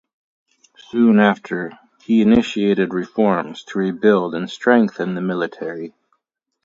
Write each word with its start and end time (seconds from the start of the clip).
Soon 0.89 1.19
after, 1.19 1.77
he 2.01 2.23
initiated 2.23 2.91
reforms 2.91 3.63
to 3.65 3.77
rebuild 3.77 4.33
and 4.33 4.49
strengthen 4.49 5.13
the 5.13 5.21
military. 5.21 5.93